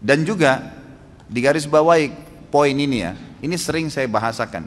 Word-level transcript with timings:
Dan 0.00 0.24
juga 0.24 0.72
di 1.28 1.44
garis 1.44 1.68
bawahi 1.68 2.08
poin 2.48 2.72
ini 2.72 3.04
ya, 3.04 3.12
ini 3.44 3.54
sering 3.60 3.92
saya 3.92 4.08
bahasakan. 4.08 4.66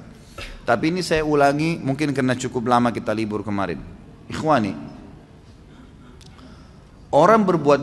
Tapi 0.64 0.94
ini 0.94 1.02
saya 1.04 1.26
ulangi 1.26 1.82
mungkin 1.82 2.14
karena 2.16 2.38
cukup 2.38 2.70
lama 2.70 2.94
kita 2.94 3.12
libur 3.12 3.44
kemarin. 3.44 3.82
Ikhwani, 4.32 4.72
orang 7.12 7.42
berbuat 7.44 7.82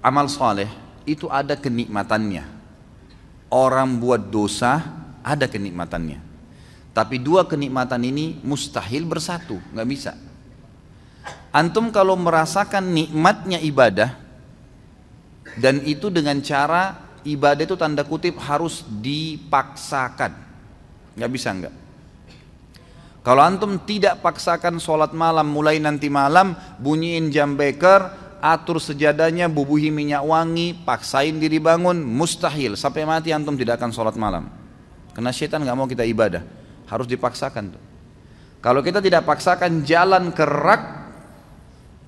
amal 0.00 0.30
soleh 0.30 0.70
itu 1.04 1.28
ada 1.28 1.58
kenikmatannya. 1.58 2.62
Orang 3.52 4.00
buat 4.00 4.32
dosa 4.32 4.80
ada 5.20 5.44
kenikmatannya. 5.44 6.32
Tapi 6.96 7.20
dua 7.20 7.44
kenikmatan 7.44 8.00
ini 8.04 8.40
mustahil 8.40 9.04
bersatu, 9.04 9.60
nggak 9.76 9.88
bisa. 9.88 10.16
Antum 11.52 11.92
kalau 11.92 12.16
merasakan 12.16 12.96
nikmatnya 12.96 13.60
ibadah 13.60 14.21
dan 15.58 15.82
itu 15.84 16.08
dengan 16.08 16.40
cara 16.40 16.96
ibadah 17.26 17.62
itu 17.64 17.76
tanda 17.76 18.04
kutip 18.06 18.38
harus 18.40 18.84
dipaksakan, 18.86 20.32
nggak 21.18 21.30
bisa 21.32 21.48
nggak. 21.52 21.74
Kalau 23.22 23.38
antum 23.38 23.78
tidak 23.86 24.18
paksakan 24.18 24.82
sholat 24.82 25.14
malam 25.14 25.46
mulai 25.46 25.78
nanti 25.78 26.10
malam 26.10 26.58
bunyiin 26.82 27.30
jam 27.30 27.54
beker, 27.54 28.10
atur 28.42 28.82
sejadahnya, 28.82 29.46
bubuhi 29.46 29.94
minyak 29.94 30.26
wangi, 30.26 30.74
paksain 30.74 31.38
diri 31.38 31.62
bangun, 31.62 32.02
mustahil 32.02 32.74
sampai 32.74 33.06
mati 33.06 33.30
antum 33.30 33.54
tidak 33.54 33.78
akan 33.78 33.94
sholat 33.94 34.18
malam. 34.18 34.50
Karena 35.14 35.30
syaitan 35.30 35.62
nggak 35.62 35.78
mau 35.78 35.86
kita 35.86 36.02
ibadah, 36.02 36.42
harus 36.90 37.06
dipaksakan 37.06 37.78
tuh. 37.78 37.82
Kalau 38.58 38.82
kita 38.82 38.98
tidak 38.98 39.22
paksakan 39.22 39.86
jalan 39.86 40.34
ke 40.34 40.42
rak 40.42 40.82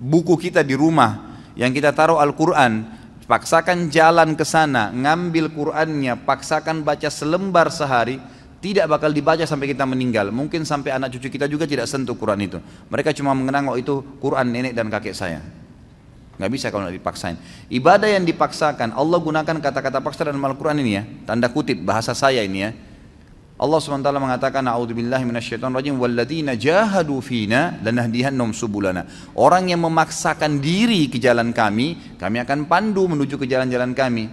buku 0.03 0.35
kita 0.39 0.67
di 0.67 0.75
rumah 0.75 1.39
yang 1.55 1.71
kita 1.71 1.95
taruh 1.95 2.19
Al-Quran, 2.19 3.04
paksakan 3.25 3.89
jalan 3.89 4.37
ke 4.37 4.45
sana, 4.45 4.93
ngambil 4.93 5.53
Qurannya, 5.53 6.17
paksakan 6.23 6.85
baca 6.85 7.09
selembar 7.09 7.73
sehari, 7.73 8.21
tidak 8.65 8.89
bakal 8.89 9.13
dibaca 9.13 9.45
sampai 9.45 9.77
kita 9.77 9.85
meninggal. 9.85 10.33
Mungkin 10.33 10.65
sampai 10.65 10.97
anak 10.97 11.13
cucu 11.13 11.29
kita 11.29 11.45
juga 11.45 11.69
tidak 11.69 11.85
sentuh 11.85 12.17
Quran 12.17 12.41
itu. 12.49 12.59
Mereka 12.89 13.13
cuma 13.13 13.37
mengenang 13.37 13.69
oh 13.69 13.77
itu 13.77 14.01
Quran 14.21 14.49
nenek 14.49 14.73
dan 14.73 14.89
kakek 14.89 15.13
saya. 15.13 15.45
Nggak 16.41 16.51
bisa 16.51 16.67
kalau 16.73 16.89
nggak 16.89 16.97
dipaksain. 16.99 17.37
Ibadah 17.69 18.09
yang 18.09 18.25
dipaksakan, 18.25 18.97
Allah 18.97 19.19
gunakan 19.21 19.57
kata-kata 19.61 20.01
paksa 20.03 20.27
dalam 20.27 20.43
Al-Quran 20.43 20.81
ini 20.81 20.93
ya. 20.97 21.03
Tanda 21.29 21.47
kutip, 21.53 21.79
bahasa 21.85 22.17
saya 22.17 22.43
ini 22.43 22.59
ya. 22.65 22.71
Allah 23.55 23.79
SWT 23.79 24.03
mengatakan 24.19 24.67
A'udzubillahi 24.67 25.23
minasyaitonirrajim 25.23 25.95
walladzina 25.95 26.59
jahadu 26.59 27.23
fina 27.23 27.79
lanahdihannahum 27.87 28.51
subulana. 28.51 29.07
Orang 29.39 29.71
yang 29.71 29.79
memaksakan 29.87 30.59
diri 30.59 31.07
ke 31.07 31.23
jalan 31.23 31.55
kami, 31.55 32.19
kami 32.19 32.43
akan 32.43 32.67
pandu 32.67 33.07
menuju 33.07 33.39
ke 33.39 33.47
jalan-jalan 33.47 33.95
kami. 33.95 34.27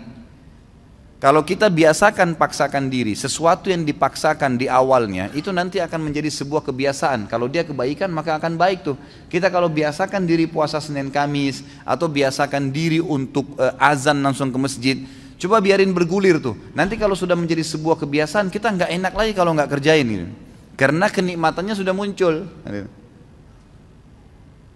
Kalau 1.22 1.46
kita 1.46 1.70
biasakan 1.70 2.34
paksakan 2.34 2.90
diri, 2.90 3.14
sesuatu 3.14 3.70
yang 3.70 3.86
dipaksakan 3.86 4.58
di 4.58 4.66
awalnya 4.66 5.30
itu 5.38 5.54
nanti 5.54 5.78
akan 5.78 6.10
menjadi 6.10 6.34
sebuah 6.34 6.66
kebiasaan. 6.66 7.30
Kalau 7.30 7.46
dia 7.46 7.62
kebaikan 7.62 8.10
maka 8.10 8.42
akan 8.42 8.58
baik 8.58 8.82
tuh. 8.82 8.98
Kita 9.30 9.54
kalau 9.54 9.70
biasakan 9.70 10.26
diri 10.26 10.50
puasa 10.50 10.82
Senin 10.82 11.14
Kamis 11.14 11.62
atau 11.86 12.10
biasakan 12.10 12.74
diri 12.74 12.98
untuk 12.98 13.54
uh, 13.62 13.78
azan 13.78 14.18
langsung 14.26 14.50
ke 14.50 14.58
masjid, 14.58 14.98
coba 15.42 15.58
biarin 15.58 15.90
bergulir 15.90 16.38
tuh. 16.38 16.54
Nanti 16.78 17.02
kalau 17.02 17.18
sudah 17.18 17.34
menjadi 17.34 17.66
sebuah 17.66 17.98
kebiasaan 17.98 18.54
kita 18.54 18.70
nggak 18.70 18.92
enak 19.02 19.14
lagi 19.18 19.32
kalau 19.34 19.58
nggak 19.58 19.70
kerjain 19.74 20.06
gitu. 20.06 20.28
Karena 20.78 21.10
kenikmatannya 21.10 21.74
sudah 21.74 21.94
muncul. 21.98 22.46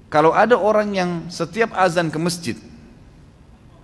Kalau 0.09 0.33
ada 0.33 0.57
orang 0.57 0.89
yang 0.97 1.11
setiap 1.29 1.73
azan 1.77 2.09
ke 2.09 2.17
masjid, 2.17 2.57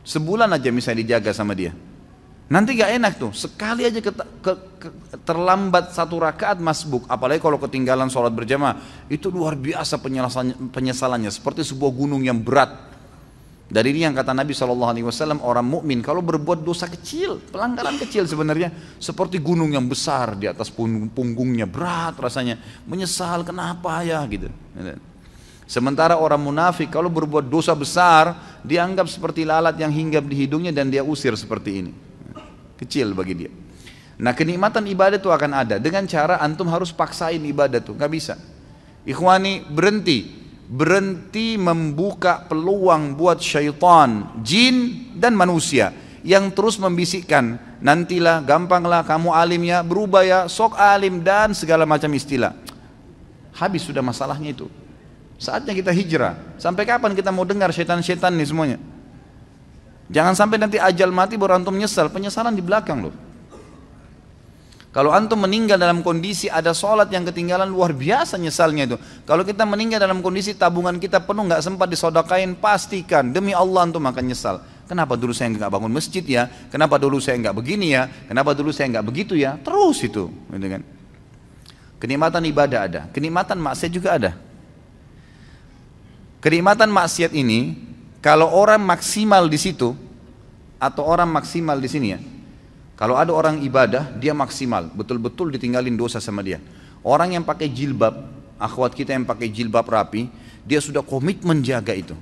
sebulan 0.05 0.49
aja 0.49 0.69
misalnya 0.73 1.01
dijaga 1.05 1.33
sama 1.33 1.53
dia, 1.57 1.73
Nanti 2.51 2.75
gak 2.75 2.99
enak 2.99 3.13
tuh, 3.15 3.31
sekali 3.31 3.87
aja 3.87 4.03
ke, 4.03 4.11
ke, 4.11 4.53
ke, 4.75 4.87
terlambat 5.23 5.95
satu 5.95 6.19
rakaat 6.19 6.59
masbuk, 6.59 7.07
apalagi 7.07 7.39
kalau 7.39 7.55
ketinggalan 7.55 8.11
sholat 8.11 8.35
berjamaah, 8.35 9.07
itu 9.07 9.31
luar 9.31 9.55
biasa 9.55 9.95
penyesalannya, 10.75 11.31
seperti 11.31 11.63
sebuah 11.63 11.95
gunung 11.95 12.19
yang 12.27 12.43
berat. 12.43 12.75
Dari 13.71 13.95
ini 13.95 14.03
yang 14.03 14.11
kata 14.11 14.35
Nabi 14.35 14.51
SAW, 14.51 15.39
orang 15.39 15.63
mukmin 15.63 16.03
kalau 16.03 16.19
berbuat 16.19 16.59
dosa 16.59 16.91
kecil, 16.91 17.39
pelanggaran 17.39 17.95
kecil 17.95 18.27
sebenarnya, 18.27 18.67
seperti 18.99 19.39
gunung 19.39 19.71
yang 19.71 19.87
besar 19.87 20.35
di 20.35 20.43
atas 20.43 20.67
punggungnya, 20.67 21.63
berat 21.63 22.19
rasanya, 22.19 22.59
menyesal 22.83 23.47
kenapa 23.47 24.03
ya 24.03 24.19
gitu. 24.27 24.51
Sementara 25.63 26.19
orang 26.19 26.43
munafik 26.43 26.91
kalau 26.91 27.07
berbuat 27.07 27.47
dosa 27.47 27.71
besar, 27.71 28.59
dianggap 28.59 29.07
seperti 29.07 29.47
lalat 29.47 29.79
yang 29.79 29.95
hinggap 29.95 30.27
di 30.27 30.43
hidungnya 30.43 30.75
dan 30.75 30.91
dia 30.91 30.99
usir 30.99 31.31
seperti 31.39 31.71
ini 31.79 31.91
kecil 32.75 33.15
bagi 33.15 33.45
dia. 33.45 33.51
Nah 34.19 34.35
kenikmatan 34.35 34.83
ibadah 34.89 35.15
itu 35.15 35.31
akan 35.31 35.51
ada 35.53 35.75
dengan 35.79 36.03
cara 36.09 36.43
antum 36.43 36.67
harus 36.67 36.91
paksain 36.91 37.39
ibadah 37.39 37.79
tuh, 37.79 37.95
nggak 37.95 38.11
bisa. 38.11 38.35
Ikhwani 39.07 39.63
berhenti, 39.69 40.40
berhenti 40.71 41.59
membuka 41.59 42.47
peluang 42.47 43.19
buat 43.19 43.43
syaitan, 43.43 44.39
jin 44.39 45.11
dan 45.19 45.35
manusia 45.35 45.91
yang 46.23 46.47
terus 46.47 46.79
membisikkan 46.79 47.59
nantilah 47.83 48.39
gampanglah 48.47 49.03
kamu 49.03 49.35
alim 49.35 49.61
ya 49.67 49.83
berubah 49.83 50.23
ya 50.23 50.39
sok 50.47 50.79
alim 50.79 51.19
dan 51.19 51.51
segala 51.51 51.83
macam 51.83 52.07
istilah. 52.15 52.55
Habis 53.51 53.83
sudah 53.83 53.99
masalahnya 53.99 54.55
itu. 54.55 54.71
Saatnya 55.35 55.75
kita 55.75 55.91
hijrah. 55.91 56.39
Sampai 56.55 56.87
kapan 56.87 57.11
kita 57.19 57.35
mau 57.35 57.43
dengar 57.43 57.67
syaitan-syaitan 57.75 58.31
nih 58.31 58.47
semuanya? 58.47 58.77
Jangan 60.07 60.39
sampai 60.39 60.55
nanti 60.55 60.79
ajal 60.79 61.11
mati 61.11 61.35
baru 61.35 61.59
antum 61.59 61.75
menyesal, 61.75 62.07
penyesalan 62.07 62.55
di 62.55 62.63
belakang 62.63 63.11
loh. 63.11 63.15
Kalau 64.91 65.15
antum 65.15 65.39
meninggal 65.39 65.79
dalam 65.79 66.03
kondisi 66.03 66.51
ada 66.51 66.75
sholat 66.75 67.07
yang 67.15 67.23
ketinggalan 67.23 67.71
luar 67.71 67.95
biasa 67.95 68.35
nyesalnya 68.35 68.91
itu. 68.91 68.97
Kalau 69.23 69.47
kita 69.47 69.63
meninggal 69.63 70.03
dalam 70.03 70.19
kondisi 70.19 70.51
tabungan 70.51 70.99
kita 70.99 71.23
penuh 71.23 71.47
nggak 71.47 71.63
sempat 71.63 71.87
disodakain, 71.87 72.59
pastikan 72.59 73.31
demi 73.31 73.55
Allah 73.55 73.87
antum 73.87 74.03
akan 74.03 74.23
nyesal. 74.27 74.59
Kenapa 74.91 75.15
dulu 75.15 75.31
saya 75.31 75.47
nggak 75.55 75.71
bangun 75.71 75.87
masjid 75.95 76.19
ya? 76.19 76.51
Kenapa 76.67 76.99
dulu 76.99 77.23
saya 77.23 77.39
nggak 77.39 77.55
begini 77.55 77.95
ya? 77.95 78.11
Kenapa 78.27 78.51
dulu 78.51 78.75
saya 78.75 78.91
nggak 78.91 79.05
begitu 79.07 79.39
ya? 79.39 79.55
Terus 79.63 80.03
itu, 80.03 80.27
gitu 80.27 80.67
kan? 80.67 80.83
Kenikmatan 82.03 82.43
ibadah 82.51 82.79
ada, 82.83 83.01
kenikmatan 83.15 83.63
maksiat 83.63 83.91
juga 83.95 84.19
ada. 84.19 84.31
Kenikmatan 86.43 86.91
maksiat 86.91 87.31
ini 87.31 87.79
kalau 88.19 88.51
orang 88.51 88.83
maksimal 88.83 89.47
di 89.47 89.55
situ 89.55 89.95
atau 90.81 91.07
orang 91.07 91.31
maksimal 91.31 91.79
di 91.79 91.87
sini 91.87 92.07
ya. 92.11 92.19
Kalau 93.01 93.17
ada 93.17 93.33
orang 93.33 93.65
ibadah, 93.65 94.13
dia 94.21 94.29
maksimal, 94.29 94.85
betul-betul 94.93 95.49
ditinggalin 95.49 95.97
dosa 95.97 96.21
sama 96.21 96.45
dia. 96.45 96.61
Orang 97.01 97.33
yang 97.33 97.41
pakai 97.41 97.65
jilbab, 97.65 98.13
akhwat 98.61 98.93
kita 98.93 99.17
yang 99.17 99.25
pakai 99.25 99.49
jilbab 99.49 99.89
rapi, 99.89 100.29
dia 100.61 100.77
sudah 100.77 101.01
komitmen 101.01 101.65
jaga 101.65 101.97
itu. 101.97 102.13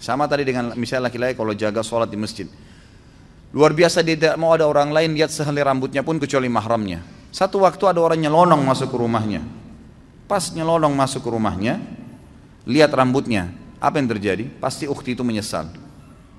Sama 0.00 0.24
tadi 0.24 0.48
dengan 0.48 0.72
misalnya 0.72 1.12
laki-laki 1.12 1.36
kalau 1.36 1.52
jaga 1.52 1.84
sholat 1.84 2.08
di 2.08 2.16
masjid. 2.16 2.48
Luar 3.52 3.76
biasa 3.76 4.00
dia 4.00 4.16
tidak 4.16 4.40
mau 4.40 4.56
ada 4.56 4.64
orang 4.64 4.88
lain 4.88 5.12
lihat 5.12 5.28
sehelai 5.28 5.68
rambutnya 5.68 6.00
pun 6.00 6.16
kecuali 6.16 6.48
mahramnya. 6.48 7.04
Satu 7.28 7.60
waktu 7.60 7.92
ada 7.92 8.00
orang 8.00 8.24
nyelonong 8.24 8.64
masuk 8.64 8.88
ke 8.88 8.96
rumahnya. 8.96 9.44
Pas 10.24 10.48
nyelonong 10.48 10.96
masuk 10.96 11.20
ke 11.20 11.28
rumahnya, 11.28 11.76
lihat 12.64 12.88
rambutnya, 12.96 13.52
apa 13.76 14.00
yang 14.00 14.08
terjadi? 14.08 14.48
Pasti 14.48 14.88
ukti 14.88 15.12
itu 15.12 15.20
menyesal. 15.20 15.68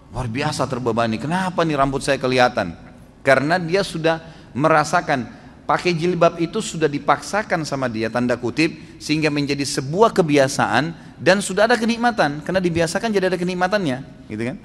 Luar 0.09 0.25
biasa 0.25 0.65
terbebani. 0.65 1.21
Kenapa 1.21 1.61
nih 1.61 1.77
rambut 1.77 2.01
saya 2.01 2.17
kelihatan? 2.17 2.82
Karena 3.23 3.55
dia 3.57 3.81
sudah 3.81 4.19
merasakan 4.53 5.25
pakai 5.63 5.95
jilbab 5.95 6.37
itu 6.43 6.59
sudah 6.59 6.91
dipaksakan 6.91 7.63
sama 7.63 7.87
dia 7.87 8.11
tanda 8.11 8.35
kutip 8.35 8.99
sehingga 8.99 9.31
menjadi 9.31 9.63
sebuah 9.63 10.11
kebiasaan 10.11 11.15
dan 11.17 11.39
sudah 11.39 11.65
ada 11.65 11.79
kenikmatan. 11.79 12.43
Karena 12.43 12.59
dibiasakan 12.59 13.09
jadi 13.09 13.31
ada 13.31 13.39
kenikmatannya 13.39 14.27
gitu 14.27 14.43
kan? 14.53 14.57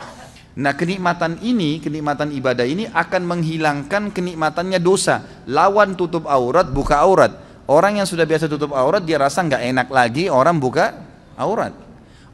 Nah 0.59 0.75
kenikmatan 0.75 1.39
ini 1.39 1.79
kenikmatan 1.79 2.34
ibadah 2.34 2.66
ini 2.66 2.91
akan 2.91 3.22
menghilangkan 3.22 4.10
kenikmatannya 4.10 4.83
dosa. 4.83 5.22
Lawan 5.47 5.95
tutup 5.95 6.27
aurat 6.27 6.66
buka 6.66 6.99
aurat. 6.99 7.31
Orang 7.71 8.03
yang 8.03 8.09
sudah 8.09 8.27
biasa 8.27 8.51
tutup 8.51 8.75
aurat 8.75 9.07
dia 9.07 9.22
rasa 9.22 9.45
nggak 9.47 9.63
enak 9.71 9.89
lagi 9.95 10.27
orang 10.27 10.59
buka 10.59 10.99
aurat. 11.39 11.71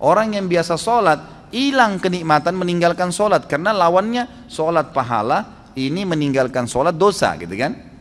Orang 0.00 0.32
yang 0.34 0.50
biasa 0.50 0.74
sholat, 0.80 1.48
hilang 1.54 2.00
kenikmatan 2.00 2.56
meninggalkan 2.56 3.12
sholat. 3.14 3.46
Karena 3.46 3.70
lawannya 3.70 4.48
sholat 4.50 4.90
pahala, 4.90 5.53
ini 5.74 6.06
meninggalkan 6.06 6.66
sholat 6.66 6.94
dosa 6.94 7.34
gitu 7.38 7.52
kan. 7.54 7.94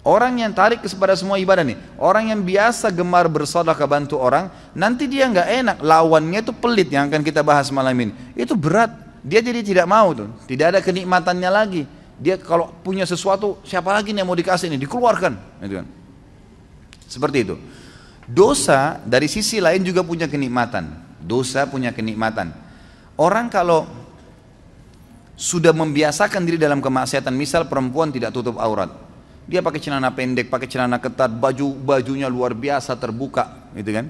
Orang 0.00 0.40
yang 0.40 0.56
tarik 0.56 0.80
kepada 0.80 1.12
semua 1.12 1.36
ibadah 1.36 1.60
nih, 1.60 1.76
orang 2.00 2.32
yang 2.32 2.40
biasa 2.40 2.88
gemar 2.88 3.28
bersedekah 3.28 3.84
bantu 3.84 4.16
orang, 4.16 4.48
nanti 4.72 5.04
dia 5.04 5.28
nggak 5.28 5.48
enak, 5.60 5.76
lawannya 5.84 6.40
itu 6.40 6.56
pelit 6.56 6.88
yang 6.88 7.12
akan 7.12 7.20
kita 7.20 7.44
bahas 7.44 7.68
malam 7.68 7.92
ini. 7.92 8.12
Itu 8.32 8.56
berat, 8.56 8.96
dia 9.20 9.44
jadi 9.44 9.60
tidak 9.60 9.84
mau 9.84 10.16
tuh, 10.16 10.32
tidak 10.48 10.72
ada 10.72 10.80
kenikmatannya 10.80 11.50
lagi. 11.52 11.82
Dia 12.16 12.40
kalau 12.40 12.72
punya 12.80 13.04
sesuatu, 13.04 13.60
siapa 13.60 13.92
lagi 13.92 14.16
nih 14.16 14.24
yang 14.24 14.28
mau 14.32 14.36
dikasih 14.40 14.72
ini, 14.72 14.80
dikeluarkan, 14.80 15.36
gitu 15.68 15.84
kan. 15.84 15.86
Seperti 17.04 17.38
itu. 17.44 17.60
Dosa 18.24 19.04
dari 19.04 19.28
sisi 19.28 19.60
lain 19.60 19.84
juga 19.84 20.00
punya 20.00 20.30
kenikmatan. 20.30 20.96
Dosa 21.20 21.68
punya 21.68 21.92
kenikmatan. 21.92 22.56
Orang 23.20 23.52
kalau 23.52 23.84
sudah 25.40 25.72
membiasakan 25.72 26.44
diri 26.44 26.60
dalam 26.60 26.84
kemaksiatan. 26.84 27.32
Misal 27.32 27.64
perempuan 27.64 28.12
tidak 28.12 28.36
tutup 28.36 28.60
aurat. 28.60 28.92
Dia 29.48 29.64
pakai 29.64 29.80
celana 29.80 30.12
pendek, 30.12 30.52
pakai 30.52 30.68
celana 30.68 31.00
ketat, 31.00 31.32
baju 31.32 31.72
bajunya 31.80 32.28
luar 32.28 32.52
biasa 32.52 32.92
terbuka, 33.00 33.72
gitu 33.72 33.88
kan? 33.96 34.06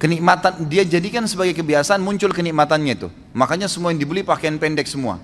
Kenikmatan 0.00 0.64
dia 0.70 0.86
jadikan 0.86 1.28
sebagai 1.28 1.52
kebiasaan 1.60 2.00
muncul 2.00 2.32
kenikmatannya 2.32 2.94
itu. 2.96 3.08
Makanya 3.36 3.68
semua 3.68 3.92
yang 3.92 4.00
dibeli 4.00 4.24
pakaian 4.24 4.56
pendek 4.56 4.88
semua. 4.88 5.20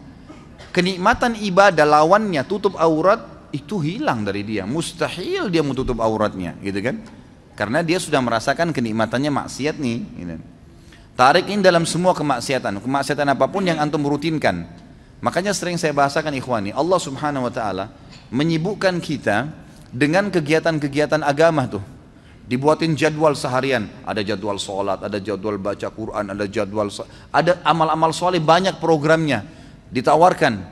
Kenikmatan 0.75 1.39
ibadah 1.41 1.87
lawannya 1.89 2.45
tutup 2.45 2.77
aurat 2.77 3.25
itu 3.57 3.81
hilang 3.81 4.21
dari 4.21 4.45
dia. 4.45 4.69
Mustahil 4.69 5.49
dia 5.49 5.65
mau 5.65 5.73
tutup 5.73 6.03
auratnya, 6.03 6.59
gitu 6.61 6.83
kan? 6.83 7.01
Karena 7.57 7.81
dia 7.81 7.97
sudah 7.97 8.21
merasakan 8.21 8.75
kenikmatannya 8.75 9.33
maksiat 9.33 9.81
nih. 9.81 9.99
Gitu. 10.13 10.37
Tarik 11.17 11.49
ini 11.49 11.65
dalam 11.65 11.89
semua 11.89 12.13
kemaksiatan, 12.13 12.77
kemaksiatan 12.85 13.33
apa 13.33 13.49
pun 13.49 13.65
yang 13.65 13.81
antum 13.81 14.05
rutinkan. 14.05 14.85
Makanya 15.27 15.51
sering 15.51 15.75
saya 15.75 15.91
bahasakan 15.91 16.39
ikhwani, 16.39 16.71
Allah 16.71 17.03
subhanahu 17.03 17.51
wa 17.51 17.53
ta'ala 17.53 17.91
menyibukkan 18.31 19.03
kita 19.03 19.51
dengan 19.91 20.31
kegiatan-kegiatan 20.31 21.19
agama 21.27 21.67
tuh. 21.67 21.83
Dibuatin 22.47 22.95
jadwal 22.95 23.35
seharian, 23.35 23.91
ada 24.07 24.23
jadwal 24.23 24.55
sholat, 24.55 25.03
ada 25.03 25.19
jadwal 25.19 25.59
baca 25.59 25.91
Quran, 25.91 26.31
ada 26.31 26.47
jadwal, 26.47 26.87
ada 27.35 27.59
amal-amal 27.67 28.15
soleh 28.15 28.39
banyak 28.39 28.79
programnya 28.79 29.43
ditawarkan 29.91 30.63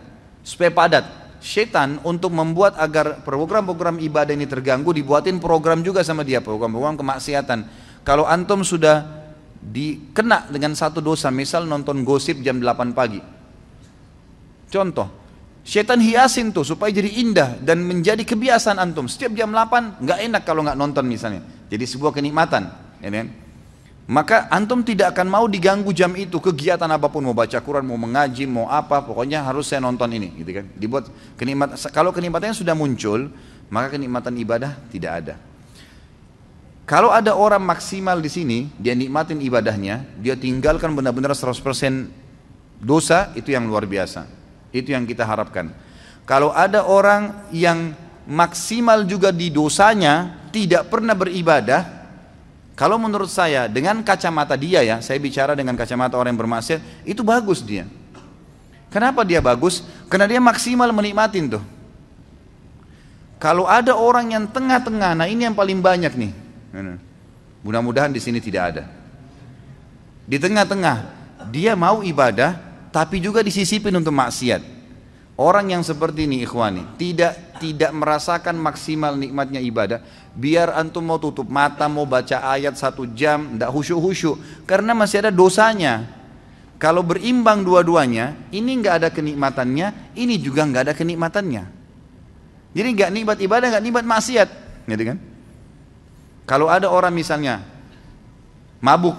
supaya 0.47 0.71
padat. 0.71 1.05
Setan 1.43 1.99
untuk 2.07 2.31
membuat 2.31 2.79
agar 2.79 3.27
program-program 3.27 3.99
ibadah 4.01 4.33
ini 4.39 4.47
terganggu 4.47 4.95
dibuatin 4.95 5.43
program 5.43 5.83
juga 5.83 6.07
sama 6.07 6.23
dia, 6.23 6.39
program-program 6.39 6.95
kemaksiatan. 6.95 7.59
Kalau 8.07 8.23
antum 8.23 8.63
sudah 8.63 9.03
dikena 9.59 10.47
dengan 10.47 10.79
satu 10.79 11.03
dosa, 11.03 11.35
misal 11.35 11.67
nonton 11.67 12.07
gosip 12.07 12.39
jam 12.39 12.63
8 12.63 12.95
pagi. 12.95 13.34
Contoh, 14.75 15.07
setan 15.63 16.03
hiasin 16.03 16.51
tuh 16.51 16.67
supaya 16.67 16.91
jadi 16.91 17.07
indah 17.23 17.63
dan 17.63 17.79
menjadi 17.87 18.27
kebiasaan 18.27 18.83
antum. 18.83 19.07
Setiap 19.07 19.31
jam 19.39 19.55
8 19.55 20.03
nggak 20.03 20.19
enak 20.27 20.43
kalau 20.43 20.67
nggak 20.67 20.75
nonton 20.75 21.07
misalnya. 21.07 21.47
Jadi 21.71 21.87
sebuah 21.87 22.11
kenikmatan, 22.11 22.75
ya 22.99 23.07
kan? 23.07 23.31
Maka 24.05 24.51
antum 24.53 24.83
tidak 24.85 25.17
akan 25.17 25.31
mau 25.31 25.47
diganggu 25.49 25.95
jam 25.95 26.13
itu 26.19 26.37
kegiatan 26.43 26.91
apa 26.91 27.09
pun 27.09 27.25
mau 27.25 27.33
baca 27.33 27.57
Quran 27.57 27.89
mau 27.89 27.97
mengaji 27.97 28.45
mau 28.45 28.69
apa 28.69 29.01
pokoknya 29.01 29.41
harus 29.41 29.65
saya 29.65 29.81
nonton 29.81 30.13
ini 30.13 30.29
gitu 30.45 30.61
kan 30.61 30.69
dibuat 30.77 31.09
kenikmatan 31.41 31.81
kalau 31.89 32.13
kenikmatannya 32.13 32.53
sudah 32.53 32.77
muncul 32.77 33.33
maka 33.73 33.97
kenikmatan 33.97 34.37
ibadah 34.37 34.77
tidak 34.93 35.25
ada 35.25 35.35
kalau 36.85 37.17
ada 37.17 37.33
orang 37.33 37.65
maksimal 37.65 38.21
di 38.21 38.29
sini 38.29 38.69
dia 38.77 38.93
nikmatin 38.93 39.41
ibadahnya 39.41 40.05
dia 40.21 40.37
tinggalkan 40.37 40.93
benar-benar 40.93 41.33
100% 41.33 41.65
dosa 42.85 43.33
itu 43.33 43.57
yang 43.57 43.65
luar 43.65 43.89
biasa 43.89 44.44
itu 44.75 44.91
yang 44.91 45.07
kita 45.07 45.23
harapkan 45.23 45.71
kalau 46.27 46.51
ada 46.51 46.83
orang 46.83 47.47
yang 47.55 47.95
maksimal 48.27 49.07
juga 49.07 49.31
di 49.31 49.55
dosanya 49.55 50.43
tidak 50.51 50.91
pernah 50.91 51.15
beribadah 51.15 52.05
kalau 52.75 52.99
menurut 52.99 53.31
saya 53.31 53.71
dengan 53.71 54.03
kacamata 54.03 54.59
dia 54.59 54.83
ya, 54.83 54.99
saya 54.99 55.23
bicara 55.23 55.55
dengan 55.55 55.79
kacamata 55.79 56.19
orang 56.19 56.35
yang 56.35 56.43
bermaksiat, 56.43 57.07
itu 57.07 57.23
bagus 57.23 57.63
dia. 57.63 57.87
Kenapa 58.91 59.23
dia 59.23 59.39
bagus? 59.39 59.87
Karena 60.11 60.27
dia 60.27 60.43
maksimal 60.43 60.91
menikmatin 60.91 61.55
tuh. 61.55 61.63
Kalau 63.39 63.71
ada 63.71 63.95
orang 63.95 64.35
yang 64.35 64.45
tengah-tengah, 64.51 65.15
nah 65.15 65.27
ini 65.31 65.47
yang 65.47 65.55
paling 65.55 65.79
banyak 65.79 66.19
nih. 66.19 66.33
Mudah-mudahan 67.63 68.11
di 68.11 68.19
sini 68.19 68.43
tidak 68.43 68.63
ada. 68.75 68.85
Di 70.27 70.35
tengah-tengah, 70.43 70.97
dia 71.55 71.79
mau 71.79 72.03
ibadah, 72.03 72.59
tapi 72.95 73.19
juga 73.19 73.43
disisipin 73.43 73.91
untuk 73.99 74.15
maksiat. 74.15 74.63
Orang 75.35 75.75
yang 75.75 75.83
seperti 75.83 76.31
ini 76.31 76.47
ikhwani, 76.47 76.95
tidak 76.95 77.59
tidak 77.59 77.91
merasakan 77.91 78.55
maksimal 78.55 79.19
nikmatnya 79.19 79.59
ibadah, 79.59 79.99
biar 80.31 80.71
antum 80.79 81.03
mau 81.03 81.19
tutup 81.19 81.51
mata 81.51 81.91
mau 81.91 82.07
baca 82.07 82.39
ayat 82.55 82.79
satu 82.79 83.11
jam 83.19 83.59
tidak 83.59 83.75
khusyuk 83.75 83.99
khusyuk 83.99 84.37
karena 84.63 84.95
masih 84.95 85.27
ada 85.27 85.35
dosanya. 85.35 86.07
Kalau 86.79 87.03
berimbang 87.03 87.67
dua-duanya 87.67 88.39
ini 88.55 88.79
nggak 88.79 88.95
ada 89.03 89.09
kenikmatannya 89.11 90.15
ini 90.15 90.39
juga 90.39 90.63
nggak 90.63 90.83
ada 90.87 90.95
kenikmatannya. 90.95 91.65
Jadi 92.79 92.89
nggak 92.95 93.11
nikmat 93.11 93.39
ibadah 93.43 93.67
nggak 93.75 93.85
nikmat 93.91 94.05
maksiat. 94.07 94.49
Gitu 94.87 95.03
kan? 95.03 95.19
Kalau 96.47 96.71
ada 96.71 96.87
orang 96.87 97.11
misalnya 97.11 97.59
mabuk 98.79 99.19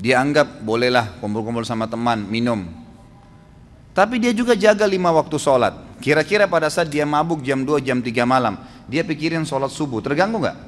dia 0.00 0.18
anggap 0.18 0.64
bolehlah 0.64 1.20
kumpul-kumpul 1.20 1.62
sama 1.62 1.84
teman 1.86 2.24
minum 2.24 2.64
tapi 3.92 4.16
dia 4.16 4.32
juga 4.32 4.56
jaga 4.56 4.88
lima 4.88 5.12
waktu 5.12 5.36
sholat 5.36 5.76
kira-kira 6.00 6.48
pada 6.48 6.72
saat 6.72 6.88
dia 6.88 7.04
mabuk 7.04 7.44
jam 7.44 7.60
2 7.62 7.84
jam 7.84 8.00
3 8.00 8.24
malam 8.24 8.56
dia 8.90 9.06
pikirin 9.06 9.46
sholat 9.46 9.70
subuh, 9.70 10.02
terganggu 10.02 10.42
nggak? 10.42 10.58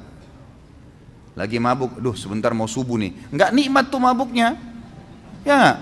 Lagi 1.35 1.59
mabuk, 1.59 1.99
duh 1.99 2.15
sebentar 2.15 2.55
mau 2.55 2.71
subuh 2.71 2.95
nih, 2.95 3.11
nggak 3.35 3.51
nikmat 3.51 3.91
tuh 3.91 3.99
mabuknya, 3.99 4.55
ya 5.43 5.53
nggak? 5.59 5.77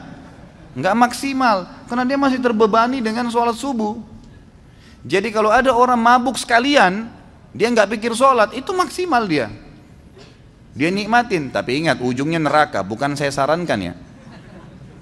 Nggak 0.82 0.96
maksimal, 0.98 1.58
karena 1.86 2.04
dia 2.10 2.18
masih 2.18 2.42
terbebani 2.42 2.98
dengan 2.98 3.30
sholat 3.30 3.54
subuh. 3.54 4.02
Jadi 5.06 5.30
kalau 5.30 5.54
ada 5.54 5.70
orang 5.70 6.02
mabuk 6.02 6.34
sekalian, 6.34 7.14
dia 7.54 7.70
nggak 7.70 7.94
pikir 7.94 8.18
sholat, 8.18 8.58
itu 8.58 8.74
maksimal 8.74 9.22
dia. 9.30 9.54
Dia 10.72 10.88
nikmatin, 10.88 11.52
tapi 11.52 11.84
ingat 11.84 12.00
ujungnya 12.00 12.40
neraka, 12.40 12.80
bukan 12.84 13.20
saya 13.20 13.32
sarankan 13.32 13.80
ya. 13.92 13.94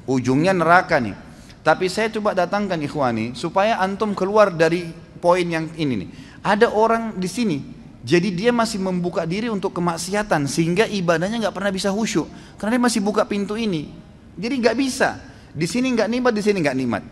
Ujungnya 0.10 0.58
neraka 0.58 0.98
nih. 0.98 1.14
Tapi 1.62 1.86
saya 1.86 2.10
coba 2.10 2.34
datangkan 2.34 2.82
ikhwani 2.82 3.38
supaya 3.38 3.78
antum 3.78 4.18
keluar 4.18 4.50
dari 4.50 4.90
poin 5.22 5.46
yang 5.46 5.70
ini 5.78 6.06
nih. 6.06 6.10
Ada 6.42 6.74
orang 6.74 7.20
di 7.20 7.30
sini, 7.30 7.58
jadi 8.02 8.32
dia 8.32 8.52
masih 8.56 8.80
membuka 8.80 9.28
diri 9.28 9.52
untuk 9.52 9.76
kemaksiatan 9.76 10.48
sehingga 10.48 10.88
ibadahnya 10.88 11.46
nggak 11.46 11.56
pernah 11.56 11.70
bisa 11.70 11.92
khusyuk 11.92 12.26
karena 12.56 12.80
dia 12.80 12.84
masih 12.90 13.02
buka 13.04 13.28
pintu 13.28 13.60
ini. 13.60 13.92
Jadi 14.40 14.56
nggak 14.56 14.76
bisa. 14.80 15.20
Di 15.52 15.68
sini 15.68 15.92
nggak 15.94 16.08
nikmat, 16.08 16.34
di 16.34 16.42
sini 16.42 16.58
nggak 16.64 16.78
nikmat. 16.80 17.04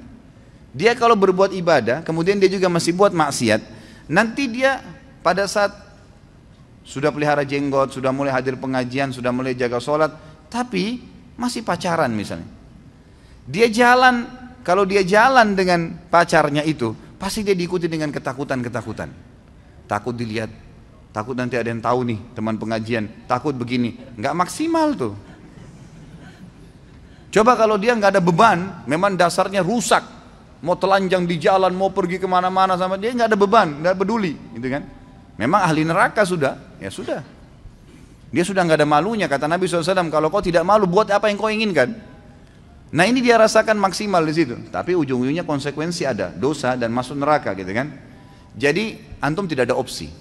Dia 0.72 0.96
kalau 0.96 1.14
berbuat 1.20 1.52
ibadah, 1.54 2.02
kemudian 2.02 2.40
dia 2.40 2.48
juga 2.48 2.72
masih 2.72 2.96
buat 2.96 3.12
maksiat, 3.12 3.62
nanti 4.08 4.48
dia 4.48 4.80
pada 5.26 5.44
saat 5.50 5.74
sudah 6.88 7.12
pelihara 7.12 7.44
jenggot, 7.44 7.92
sudah 7.92 8.16
mulai 8.16 8.32
hadir 8.32 8.56
pengajian, 8.56 9.12
sudah 9.12 9.36
mulai 9.36 9.52
jaga 9.60 9.84
sholat, 9.84 10.16
tapi 10.48 11.04
masih 11.36 11.68
pacaran 11.68 12.16
misalnya. 12.16 12.48
Dia 13.44 13.68
jalan, 13.68 14.24
kalau 14.64 14.88
dia 14.88 15.04
jalan 15.04 15.52
dengan 15.52 16.00
pacarnya 16.08 16.64
itu, 16.64 16.96
Pasti 17.18 17.42
dia 17.42 17.58
diikuti 17.58 17.90
dengan 17.90 18.14
ketakutan-ketakutan. 18.14 19.10
Takut 19.90 20.14
dilihat, 20.14 20.54
takut 21.10 21.34
nanti 21.34 21.58
ada 21.58 21.66
yang 21.66 21.82
tahu 21.82 22.06
nih 22.06 22.20
teman 22.38 22.62
pengajian, 22.62 23.10
takut 23.26 23.58
begini. 23.58 23.98
Nggak 24.22 24.34
maksimal 24.38 24.94
tuh. 24.94 25.14
Coba 27.34 27.58
kalau 27.58 27.82
dia 27.82 27.98
nggak 27.98 28.18
ada 28.18 28.22
beban, 28.22 28.86
memang 28.86 29.18
dasarnya 29.18 29.66
rusak. 29.66 30.06
Mau 30.62 30.78
telanjang 30.78 31.26
di 31.26 31.42
jalan, 31.42 31.74
mau 31.74 31.90
pergi 31.90 32.22
ke 32.22 32.30
mana-mana 32.30 32.78
sama 32.78 32.98
dia 33.02 33.14
nggak 33.14 33.34
ada 33.34 33.38
beban, 33.38 33.82
nggak 33.82 33.96
peduli, 33.98 34.34
gitu 34.58 34.68
kan? 34.74 34.86
Memang 35.38 35.62
ahli 35.62 35.86
neraka 35.86 36.26
sudah, 36.26 36.58
ya 36.82 36.90
sudah. 36.90 37.22
Dia 38.28 38.44
sudah 38.44 38.68
nggak 38.68 38.84
ada 38.84 38.88
malunya 38.88 39.32
kata 39.32 39.48
Nabi 39.48 39.72
SAW. 39.72 40.12
Kalau 40.12 40.28
kau 40.28 40.44
tidak 40.44 40.68
malu, 40.68 40.84
buat 40.84 41.08
apa 41.08 41.32
yang 41.32 41.40
kau 41.40 41.48
inginkan? 41.48 41.96
Nah 42.88 43.04
ini 43.04 43.20
dia 43.20 43.40
rasakan 43.40 43.80
maksimal 43.80 44.24
di 44.24 44.34
situ. 44.36 44.56
Tapi 44.72 44.96
ujung-ujungnya 44.96 45.48
konsekuensi 45.48 46.04
ada, 46.08 46.32
dosa 46.32 46.76
dan 46.76 46.92
masuk 46.92 47.20
neraka 47.20 47.56
gitu 47.56 47.72
kan. 47.72 47.92
Jadi 48.56 49.00
antum 49.24 49.48
tidak 49.48 49.72
ada 49.72 49.76
opsi. 49.80 50.12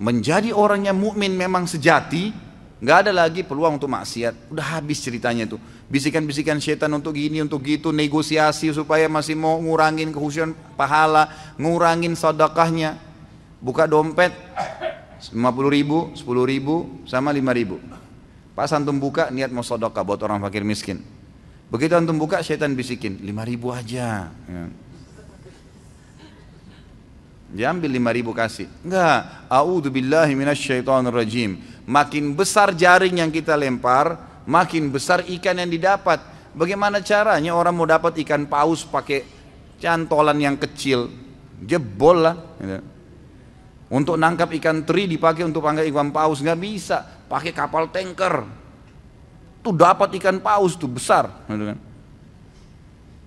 Menjadi 0.00 0.50
orang 0.52 0.88
yang 0.88 0.96
mukmin 0.96 1.32
memang 1.32 1.68
sejati, 1.68 2.32
nggak 2.80 2.96
ada 3.08 3.12
lagi 3.12 3.44
peluang 3.44 3.76
untuk 3.76 3.92
maksiat. 3.92 4.48
Udah 4.52 4.80
habis 4.80 5.00
ceritanya 5.04 5.44
tuh. 5.44 5.60
Bisikan-bisikan 5.92 6.56
setan 6.56 6.88
untuk 6.96 7.12
gini, 7.12 7.44
untuk 7.44 7.60
gitu, 7.68 7.92
negosiasi 7.92 8.72
supaya 8.72 9.12
masih 9.12 9.36
mau 9.36 9.60
ngurangin 9.60 10.08
kehusuan 10.08 10.56
pahala, 10.72 11.28
ngurangin 11.60 12.16
sedekahnya. 12.16 12.96
Buka 13.62 13.86
dompet 13.86 14.34
50 15.30 15.70
ribu, 15.70 16.10
10 16.18 16.26
ribu, 16.50 17.04
sama 17.06 17.30
5 17.30 17.54
ribu. 17.54 17.76
Pas 18.52 18.68
antum 18.74 18.98
buka 18.98 19.30
niat 19.30 19.48
mau 19.54 19.64
sedekah 19.64 20.02
buat 20.02 20.20
orang 20.20 20.42
fakir 20.42 20.66
miskin. 20.66 21.00
Begitu 21.72 21.96
antum 21.96 22.20
buka, 22.20 22.44
syaitan 22.44 22.68
bisikin, 22.76 23.16
lima 23.24 23.48
ribu 23.48 23.72
aja. 23.72 24.28
Ya. 24.28 24.64
Dia 27.52 27.72
ambil 27.72 27.92
lima 27.92 28.12
ribu 28.12 28.32
kasih. 28.32 28.68
Enggak. 28.84 29.48
A'udhu 29.48 29.88
billahi 29.88 30.32
rajim. 31.12 31.60
Makin 31.84 32.32
besar 32.36 32.72
jaring 32.76 33.20
yang 33.20 33.32
kita 33.32 33.56
lempar, 33.56 34.16
makin 34.44 34.92
besar 34.92 35.24
ikan 35.24 35.60
yang 35.60 35.68
didapat. 35.68 36.20
Bagaimana 36.52 37.00
caranya 37.00 37.56
orang 37.56 37.72
mau 37.72 37.88
dapat 37.88 38.20
ikan 38.24 38.44
paus 38.44 38.84
pakai 38.84 39.24
cantolan 39.80 40.36
yang 40.36 40.56
kecil? 40.60 41.08
Jebol 41.64 42.20
lah. 42.20 42.36
Gitu. 42.60 42.91
Untuk 43.92 44.16
nangkap 44.16 44.48
ikan 44.56 44.88
teri 44.88 45.04
dipakai 45.04 45.44
untuk 45.44 45.60
panggil 45.60 45.84
ikan 45.92 46.08
paus 46.08 46.40
nggak 46.40 46.56
bisa. 46.56 47.04
Pakai 47.28 47.52
kapal 47.52 47.92
tanker 47.92 48.48
tuh 49.60 49.76
dapat 49.76 50.16
ikan 50.16 50.40
paus 50.40 50.74
tuh 50.74 50.88
besar 50.88 51.28
gitu 51.46 51.76
kan. 51.76 51.78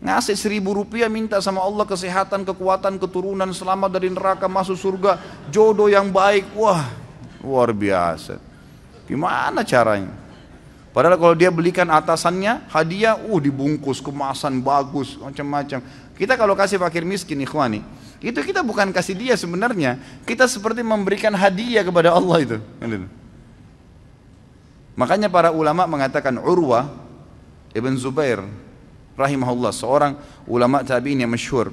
Ngasih 0.05 0.35
seribu 0.37 0.75
rupiah 0.75 1.09
minta 1.09 1.39
sama 1.39 1.61
Allah 1.61 1.87
kesehatan, 1.87 2.43
kekuatan, 2.45 2.99
keturunan, 2.99 3.49
selamat 3.55 3.89
dari 3.89 4.11
neraka, 4.11 4.45
masuk 4.45 4.77
surga, 4.77 5.17
jodoh 5.49 5.89
yang 5.89 6.11
baik. 6.13 6.49
Wah, 6.53 6.93
luar 7.41 7.71
biasa. 7.73 8.37
Gimana 9.07 9.65
caranya? 9.65 10.11
Padahal 10.93 11.17
kalau 11.17 11.33
dia 11.33 11.49
belikan 11.49 11.89
atasannya 11.89 12.69
hadiah, 12.69 13.17
uh 13.17 13.39
dibungkus 13.39 14.03
kemasan 14.03 14.61
bagus 14.61 15.17
macam-macam. 15.17 15.79
Kita 16.13 16.37
kalau 16.37 16.53
kasih 16.53 16.77
fakir 16.77 17.01
miskin 17.01 17.41
ikhwani, 17.41 17.81
itu 18.23 18.39
kita 18.41 18.63
bukan 18.63 18.91
kasih 18.95 19.15
dia 19.15 19.35
sebenarnya. 19.35 19.99
Kita 20.23 20.47
seperti 20.47 20.81
memberikan 20.81 21.35
hadiah 21.35 21.83
kepada 21.83 22.15
Allah 22.15 22.37
itu. 22.41 22.57
Makanya 24.95 25.27
para 25.27 25.51
ulama 25.51 25.83
mengatakan 25.85 26.39
Urwa 26.39 26.87
Ibn 27.75 27.93
Zubair 27.99 28.39
rahimahullah 29.19 29.71
seorang 29.75 30.15
ulama 30.47 30.83
tabi'in 30.83 31.23
yang 31.23 31.31
masyhur 31.31 31.71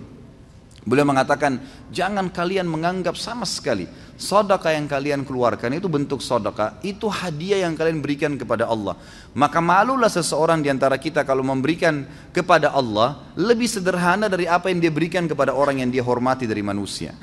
Beliau 0.83 1.07
mengatakan, 1.07 1.63
jangan 1.95 2.27
kalian 2.27 2.67
menganggap 2.67 3.15
sama 3.15 3.47
sekali 3.47 3.87
sodaka 4.19 4.75
yang 4.75 4.91
kalian 4.91 5.23
keluarkan 5.23 5.79
itu 5.79 5.87
bentuk 5.87 6.19
sodaka, 6.19 6.79
itu 6.83 7.07
hadiah 7.07 7.67
yang 7.67 7.79
kalian 7.79 8.03
berikan 8.03 8.35
kepada 8.35 8.67
Allah. 8.67 8.99
Maka 9.31 9.63
malulah 9.63 10.11
seseorang 10.11 10.59
di 10.59 10.71
antara 10.71 10.99
kita 10.99 11.23
kalau 11.23 11.47
memberikan 11.47 12.03
kepada 12.35 12.75
Allah 12.75 13.23
lebih 13.39 13.71
sederhana 13.71 14.27
dari 14.27 14.51
apa 14.51 14.75
yang 14.75 14.83
dia 14.83 14.91
berikan 14.91 15.31
kepada 15.31 15.55
orang 15.55 15.87
yang 15.87 15.91
dia 15.91 16.03
hormati 16.03 16.51
dari 16.51 16.67
manusia. 16.67 17.15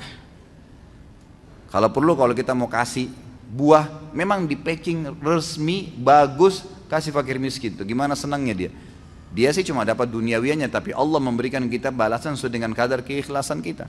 Kalau 1.68 1.92
perlu 1.92 2.16
kalau 2.16 2.32
kita 2.32 2.56
mau 2.56 2.66
kasih 2.66 3.12
buah, 3.52 4.12
memang 4.16 4.48
di 4.48 4.56
packing 4.56 5.20
resmi, 5.20 5.92
bagus, 6.00 6.64
kasih 6.88 7.12
fakir 7.12 7.36
miskin. 7.36 7.76
Tuh, 7.76 7.84
gimana 7.84 8.16
senangnya 8.16 8.54
dia. 8.66 8.70
Dia 9.30 9.54
sih 9.54 9.62
cuma 9.62 9.86
dapat 9.86 10.10
duniawianya 10.10 10.66
tapi 10.66 10.90
Allah 10.90 11.22
memberikan 11.22 11.62
kita 11.70 11.94
balasan 11.94 12.34
sesuai 12.34 12.50
dengan 12.50 12.72
kadar 12.74 13.06
keikhlasan 13.06 13.62
kita. 13.62 13.86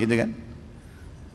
Gitu 0.00 0.14
kan? 0.16 0.32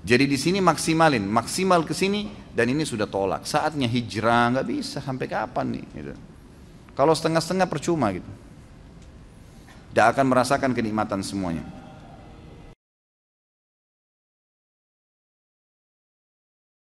Jadi 0.02 0.26
di 0.26 0.38
sini 0.38 0.58
maksimalin, 0.58 1.22
maksimal 1.22 1.86
ke 1.86 1.94
sini 1.94 2.26
dan 2.58 2.66
ini 2.74 2.82
sudah 2.82 3.06
tolak. 3.06 3.46
Saatnya 3.46 3.86
hijrah 3.86 4.58
nggak 4.58 4.66
bisa 4.66 4.98
sampai 4.98 5.30
kapan 5.30 5.78
nih? 5.78 5.86
Gitu. 5.94 6.14
Kalau 6.98 7.14
setengah-setengah 7.14 7.70
percuma 7.70 8.10
gitu. 8.10 8.28
Tidak 9.94 10.08
akan 10.18 10.26
merasakan 10.26 10.72
kenikmatan 10.74 11.22
semuanya. 11.22 11.81